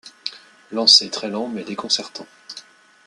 Lancer 0.71 1.11
très 1.11 1.29
lent 1.29 1.47
mais 1.47 1.63
déconcertant. 1.63 2.25